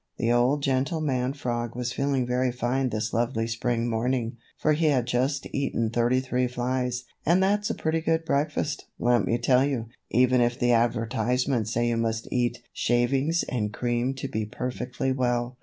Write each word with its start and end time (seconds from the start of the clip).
The 0.17 0.31
old 0.31 0.63
gentleman 0.63 1.33
frog 1.33 1.75
was 1.75 1.93
feeling 1.93 2.25
very 2.25 2.51
fine 2.51 2.89
this 2.89 3.13
lovely 3.13 3.45
spring 3.45 3.87
morning, 3.87 4.37
for 4.57 4.73
he 4.73 4.87
had 4.87 5.05
just 5.05 5.45
eaten 5.53 5.91
thirty 5.91 6.19
three 6.19 6.47
flies, 6.47 7.03
and 7.23 7.43
that's 7.43 7.69
a 7.69 7.75
pretty 7.75 8.01
good 8.01 8.25
breakfast, 8.25 8.85
let 8.97 9.23
me 9.25 9.37
tell 9.37 9.63
you, 9.63 9.89
even 10.09 10.41
if 10.41 10.57
the 10.57 10.71
advertisements 10.71 11.71
say 11.73 11.87
you 11.89 11.97
must 11.97 12.27
eat 12.31 12.63
shavings 12.73 13.43
and 13.47 13.73
cream 13.73 14.15
to 14.15 14.27
be 14.27 14.43
perfectly 14.43 15.11
well. 15.11 15.59